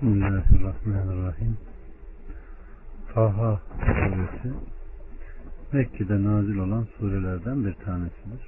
Bismillahirrahmanirrahim. 0.00 1.56
Taha 3.14 3.60
suresi 3.80 4.56
Mekke'de 5.72 6.24
nazil 6.24 6.58
olan 6.58 6.86
surelerden 6.98 7.64
bir 7.64 7.72
tanesidir. 7.74 8.40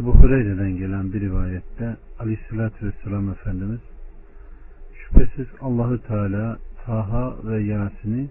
Ebu 0.00 0.14
Hureyre'den 0.14 0.76
gelen 0.76 1.12
bir 1.12 1.20
rivayette 1.20 1.96
Aleyhisselatü 2.18 2.86
Vesselam 2.86 3.30
Efendimiz 3.30 3.80
şüphesiz 4.94 5.46
Allahü 5.60 6.02
Teala 6.02 6.58
Taha 6.84 7.36
ve 7.44 7.62
Yasin'i 7.62 8.28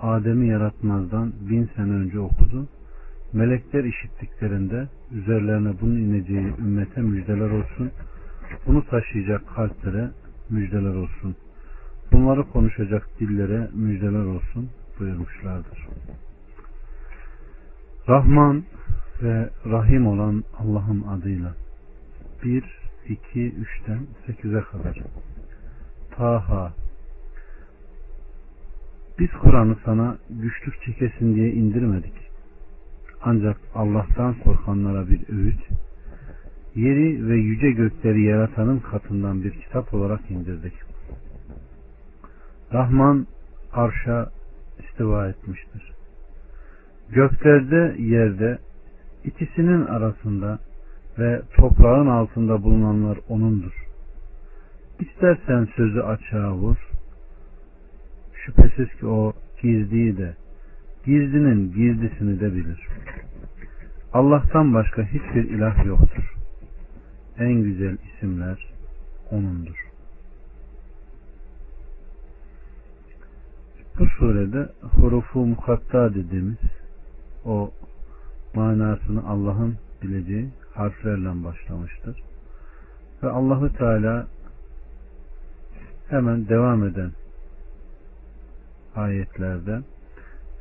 Adem'i 0.00 0.48
yaratmazdan 0.48 1.32
bin 1.40 1.70
sene 1.76 1.92
önce 1.92 2.20
okudu 2.20 2.68
Melekler 3.32 3.84
işittiklerinde 3.84 4.88
üzerlerine 5.12 5.72
bunun 5.80 5.96
ineceği 5.96 6.54
ümmete 6.58 7.00
müjdeler 7.00 7.50
olsun. 7.50 7.90
Bunu 8.66 8.86
taşıyacak 8.86 9.48
kalplere 9.54 10.10
müjdeler 10.50 10.94
olsun. 10.94 11.36
Bunları 12.12 12.42
konuşacak 12.42 13.08
dillere 13.20 13.68
müjdeler 13.74 14.24
olsun 14.24 14.70
buyurmuşlardır. 14.98 15.88
Rahman 18.08 18.64
ve 19.22 19.50
Rahim 19.66 20.06
olan 20.06 20.44
Allah'ın 20.58 21.02
adıyla 21.02 21.54
1, 22.44 22.64
2, 23.08 23.52
3'ten 23.52 24.06
8'e 24.28 24.60
kadar 24.60 24.98
Taha 26.16 26.72
Biz 29.18 29.30
Kur'an'ı 29.30 29.76
sana 29.84 30.18
güçlük 30.30 30.82
çekesin 30.82 31.34
diye 31.34 31.52
indirmedik 31.52 32.31
ancak 33.22 33.56
Allah'tan 33.74 34.34
korkanlara 34.34 35.08
bir 35.08 35.28
öğüt, 35.28 35.60
yeri 36.74 37.28
ve 37.28 37.36
yüce 37.36 37.70
gökleri 37.70 38.22
yaratanın 38.22 38.78
katından 38.78 39.44
bir 39.44 39.50
kitap 39.50 39.94
olarak 39.94 40.30
indirdik. 40.30 40.72
Rahman 42.72 43.26
arşa 43.72 44.30
istiva 44.78 45.28
etmiştir. 45.28 45.92
Göklerde, 47.10 48.02
yerde, 48.02 48.58
ikisinin 49.24 49.86
arasında 49.86 50.58
ve 51.18 51.42
toprağın 51.56 52.06
altında 52.06 52.62
bulunanlar 52.62 53.18
O'nundur. 53.28 53.72
İstersen 55.00 55.68
sözü 55.76 56.00
açığa 56.00 56.54
vur. 56.54 56.76
Şüphesiz 58.34 58.94
ki 59.00 59.06
O 59.06 59.32
gizliyi 59.62 60.18
de, 60.18 60.34
gizlinin 61.04 61.72
gizlisini 61.72 62.40
de 62.40 62.54
bilir. 62.54 62.86
Allah'tan 64.12 64.74
başka 64.74 65.02
hiçbir 65.02 65.50
ilah 65.50 65.86
yoktur. 65.86 66.34
En 67.38 67.62
güzel 67.62 67.98
isimler 67.98 68.72
O'nundur. 69.30 69.88
Bu 73.98 74.06
surede 74.06 74.68
hurufu 74.82 75.46
mukatta 75.46 76.14
dediğimiz 76.14 76.58
o 77.44 77.70
manasını 78.54 79.28
Allah'ın 79.28 79.76
bileceği 80.02 80.48
harflerle 80.74 81.44
başlamıştır. 81.44 82.22
Ve 83.22 83.28
Allahü 83.28 83.72
Teala 83.72 84.26
hemen 86.08 86.48
devam 86.48 86.84
eden 86.84 87.10
ayetlerde 88.96 89.80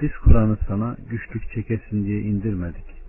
biz 0.02 0.12
Kur'an'ı 0.24 0.58
sana 0.68 0.98
güçlük 1.10 1.52
çekesin 1.52 2.06
diye 2.06 2.22
indirmedik. 2.22 3.01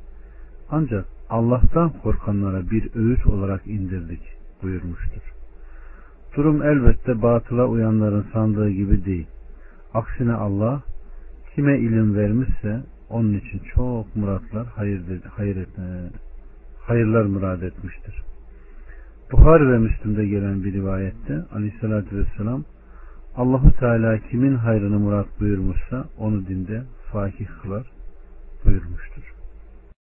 Ancak 0.75 1.05
Allah'tan 1.31 1.92
korkanlara 2.03 2.70
bir 2.70 2.95
öğüt 2.95 3.27
olarak 3.27 3.67
indirdik 3.67 4.23
buyurmuştur. 4.62 5.23
Durum 6.37 6.62
elbette 6.62 7.23
batıla 7.23 7.67
uyanların 7.67 8.27
sandığı 8.33 8.70
gibi 8.70 9.05
değil. 9.05 9.27
Aksine 9.95 10.33
Allah 10.33 10.83
kime 11.55 11.78
ilim 11.78 12.15
vermişse 12.15 12.81
onun 13.10 13.34
için 13.34 13.60
çok 13.75 14.16
muratlar 14.16 14.66
hayır, 14.66 15.03
hayır, 15.37 15.66
hayırlar 16.81 17.25
murad 17.25 17.62
etmiştir. 17.62 18.22
Buhari 19.33 19.72
ve 19.72 19.78
Müslim'de 19.78 20.27
gelen 20.27 20.65
bir 20.65 20.72
rivayette 20.72 21.43
aleyhissalatü 21.54 22.16
vesselam 22.16 22.65
Allahu 23.37 23.72
Teala 23.72 24.19
kimin 24.19 24.54
hayrını 24.54 24.99
murat 24.99 25.41
buyurmuşsa 25.41 26.04
onu 26.19 26.47
dinde 26.47 26.83
fakih 27.12 27.47
kılar 27.62 27.91
buyurmuştur. 28.65 29.31